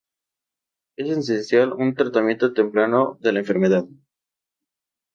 Es 0.97 1.09
esencial 1.11 1.73
un 1.73 1.93
tratamiento 1.93 2.53
temprano 2.55 3.19
de 3.21 3.33
la 3.33 3.39
enfermedad. 3.41 3.85